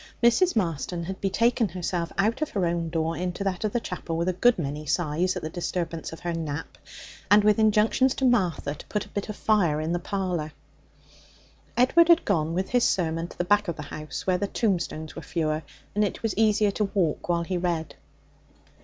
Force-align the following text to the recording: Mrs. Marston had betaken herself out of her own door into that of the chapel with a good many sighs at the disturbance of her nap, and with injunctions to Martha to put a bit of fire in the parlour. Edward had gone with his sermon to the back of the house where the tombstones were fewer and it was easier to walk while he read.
Mrs. 0.23 0.55
Marston 0.55 1.03
had 1.03 1.21
betaken 1.21 1.69
herself 1.73 2.11
out 2.17 2.41
of 2.41 2.49
her 2.49 2.65
own 2.65 2.89
door 2.89 3.15
into 3.15 3.43
that 3.43 3.63
of 3.63 3.71
the 3.71 3.79
chapel 3.79 4.17
with 4.17 4.27
a 4.29 4.33
good 4.33 4.57
many 4.57 4.83
sighs 4.83 5.35
at 5.35 5.43
the 5.43 5.47
disturbance 5.51 6.11
of 6.11 6.21
her 6.21 6.33
nap, 6.33 6.79
and 7.29 7.43
with 7.43 7.59
injunctions 7.59 8.15
to 8.15 8.25
Martha 8.25 8.73
to 8.73 8.85
put 8.87 9.05
a 9.05 9.09
bit 9.09 9.29
of 9.29 9.35
fire 9.35 9.79
in 9.79 9.91
the 9.93 9.99
parlour. 9.99 10.53
Edward 11.77 12.07
had 12.09 12.25
gone 12.25 12.55
with 12.55 12.69
his 12.71 12.83
sermon 12.83 13.27
to 13.27 13.37
the 13.37 13.45
back 13.45 13.67
of 13.67 13.75
the 13.75 13.83
house 13.83 14.25
where 14.25 14.39
the 14.39 14.47
tombstones 14.47 15.15
were 15.15 15.21
fewer 15.21 15.61
and 15.93 16.03
it 16.03 16.23
was 16.23 16.35
easier 16.35 16.71
to 16.71 16.85
walk 16.95 17.29
while 17.29 17.43
he 17.43 17.59
read. 17.59 17.93